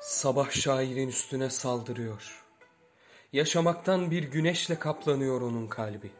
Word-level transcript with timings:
Sabah 0.00 0.50
şairin 0.50 1.08
üstüne 1.08 1.50
saldırıyor. 1.50 2.44
Yaşamaktan 3.32 4.10
bir 4.10 4.22
güneşle 4.22 4.78
kaplanıyor 4.78 5.40
onun 5.40 5.66
kalbi. 5.66 6.10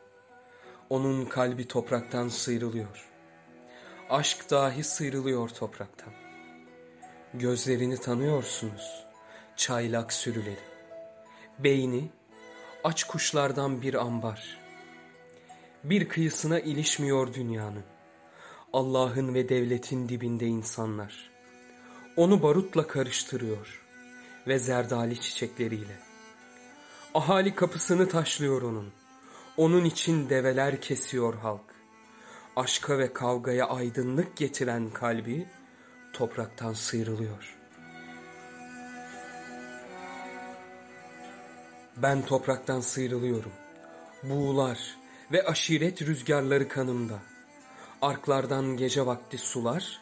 Onun 0.90 1.24
kalbi 1.24 1.68
topraktan 1.68 2.28
sıyrılıyor. 2.28 3.08
Aşk 4.10 4.50
dahi 4.50 4.84
sıyrılıyor 4.84 5.48
topraktan. 5.48 6.12
Gözlerini 7.34 7.96
tanıyorsunuz, 7.96 9.06
çaylak 9.56 10.12
sürüleri. 10.12 10.64
Beyni, 11.58 12.10
aç 12.84 13.04
kuşlardan 13.04 13.82
bir 13.82 13.94
ambar. 13.94 14.63
Bir 15.84 16.08
kıyısına 16.08 16.60
ilişmiyor 16.60 17.34
dünyanın. 17.34 17.84
Allah'ın 18.72 19.34
ve 19.34 19.48
devletin 19.48 20.08
dibinde 20.08 20.46
insanlar. 20.46 21.30
Onu 22.16 22.42
barutla 22.42 22.86
karıştırıyor 22.86 23.82
ve 24.46 24.58
zerdali 24.58 25.20
çiçekleriyle. 25.20 25.98
Ahali 27.14 27.54
kapısını 27.54 28.08
taşlıyor 28.08 28.62
onun. 28.62 28.92
Onun 29.56 29.84
için 29.84 30.28
develer 30.28 30.80
kesiyor 30.80 31.34
halk. 31.34 31.74
Aşka 32.56 32.98
ve 32.98 33.12
kavgaya 33.12 33.68
aydınlık 33.68 34.36
getiren 34.36 34.90
kalbi 34.90 35.48
topraktan 36.12 36.72
sıyrılıyor. 36.72 37.56
Ben 41.96 42.22
topraktan 42.22 42.80
sıyrılıyorum. 42.80 43.52
Buğular 44.22 45.03
ve 45.34 45.44
aşiret 45.44 46.02
rüzgarları 46.02 46.68
kanımda. 46.68 47.18
Arklardan 48.02 48.76
gece 48.76 49.06
vakti 49.06 49.38
sular, 49.38 50.00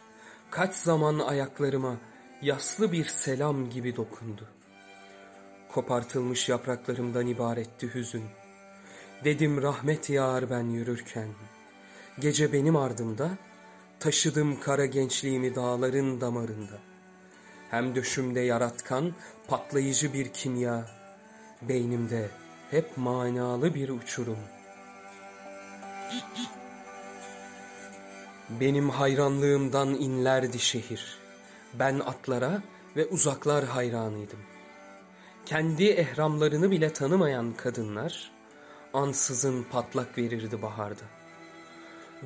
kaç 0.50 0.74
zaman 0.74 1.18
ayaklarıma 1.18 1.96
yaslı 2.42 2.92
bir 2.92 3.04
selam 3.04 3.70
gibi 3.70 3.96
dokundu. 3.96 4.48
Kopartılmış 5.68 6.48
yapraklarımdan 6.48 7.26
ibaretti 7.26 7.94
hüzün. 7.94 8.24
Dedim 9.24 9.62
rahmet 9.62 10.10
yağar 10.10 10.50
ben 10.50 10.64
yürürken. 10.64 11.28
Gece 12.18 12.52
benim 12.52 12.76
ardımda, 12.76 13.30
taşıdım 14.00 14.60
kara 14.60 14.86
gençliğimi 14.86 15.54
dağların 15.54 16.20
damarında. 16.20 16.78
Hem 17.70 17.94
döşümde 17.94 18.40
yaratkan, 18.40 19.12
patlayıcı 19.48 20.12
bir 20.12 20.28
kimya, 20.28 20.86
beynimde 21.62 22.30
hep 22.70 22.96
manalı 22.96 23.74
bir 23.74 23.88
uçurum. 23.88 24.38
Benim 28.60 28.90
hayranlığımdan 28.90 29.88
inlerdi 29.88 30.58
şehir. 30.58 31.18
Ben 31.74 31.98
atlara 31.98 32.62
ve 32.96 33.06
uzaklar 33.06 33.64
hayranıydım. 33.64 34.38
Kendi 35.46 35.84
ehramlarını 35.84 36.70
bile 36.70 36.92
tanımayan 36.92 37.54
kadınlar 37.54 38.30
ansızın 38.94 39.62
patlak 39.62 40.18
verirdi 40.18 40.62
baharda. 40.62 41.04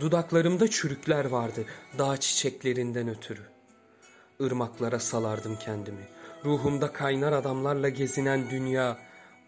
Dudaklarımda 0.00 0.70
çürükler 0.70 1.24
vardı 1.24 1.64
dağ 1.98 2.16
çiçeklerinden 2.16 3.08
ötürü. 3.08 3.42
Irmaklara 4.40 4.98
salardım 4.98 5.56
kendimi. 5.56 6.08
Ruhumda 6.44 6.92
kaynar 6.92 7.32
adamlarla 7.32 7.88
gezinen 7.88 8.50
dünya 8.50 8.98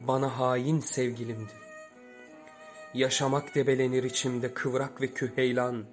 bana 0.01 0.39
hain 0.39 0.81
sevgilimdi. 0.81 1.68
Yaşamak 2.95 3.55
debelenir 3.55 4.03
içimde 4.03 4.55
kıvrak 4.55 5.01
ve 5.01 5.07
küheylan. 5.07 5.85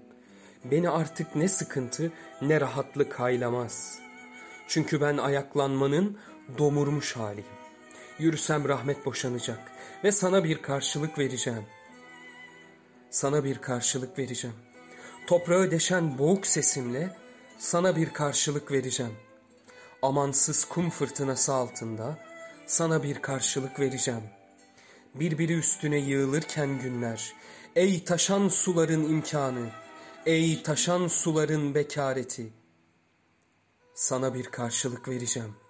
Beni 0.65 0.89
artık 0.89 1.35
ne 1.35 1.47
sıkıntı 1.47 2.11
ne 2.41 2.61
rahatlık 2.61 3.19
haylamaz. 3.19 3.99
Çünkü 4.67 5.01
ben 5.01 5.17
ayaklanmanın 5.17 6.17
domurmuş 6.57 7.15
haliyim. 7.15 7.45
Yürüsem 8.19 8.67
rahmet 8.69 9.05
boşanacak 9.05 9.59
ve 10.03 10.11
sana 10.11 10.43
bir 10.43 10.61
karşılık 10.61 11.19
vereceğim. 11.19 11.63
Sana 13.09 13.43
bir 13.43 13.57
karşılık 13.57 14.19
vereceğim. 14.19 14.55
Toprağı 15.27 15.71
deşen 15.71 16.17
boğuk 16.17 16.47
sesimle 16.47 17.15
sana 17.59 17.95
bir 17.95 18.09
karşılık 18.09 18.71
vereceğim. 18.71 19.13
Amansız 20.01 20.65
kum 20.65 20.89
fırtınası 20.89 21.53
altında 21.53 22.17
sana 22.65 23.03
bir 23.03 23.21
karşılık 23.21 23.79
vereceğim. 23.79 24.23
Birbiri 25.19 25.53
üstüne 25.53 25.97
yığılırken 25.97 26.81
günler, 26.81 27.33
ey 27.75 28.03
taşan 28.03 28.47
suların 28.47 29.03
imkanı, 29.03 29.69
ey 30.25 30.63
taşan 30.63 31.07
suların 31.07 31.75
bekareti, 31.75 32.53
sana 33.93 34.33
bir 34.33 34.45
karşılık 34.45 35.07
vereceğim.'' 35.07 35.64